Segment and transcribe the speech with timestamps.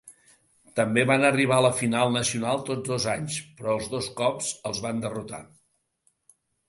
[0.79, 4.81] També van arribar a la final nacional tots dos anys, però els dos cops els
[4.87, 5.43] van derrotar.